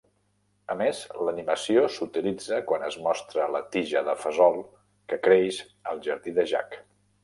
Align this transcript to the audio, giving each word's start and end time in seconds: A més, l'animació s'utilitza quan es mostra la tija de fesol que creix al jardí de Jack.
A 0.75 0.77
més, 0.79 1.01
l'animació 1.27 1.83
s'utilitza 1.97 2.59
quan 2.71 2.87
es 2.89 2.99
mostra 3.09 3.47
la 3.59 3.63
tija 3.77 4.05
de 4.11 4.19
fesol 4.25 4.61
que 5.13 5.25
creix 5.29 5.65
al 5.95 6.07
jardí 6.11 6.39
de 6.41 6.53
Jack. 6.57 6.87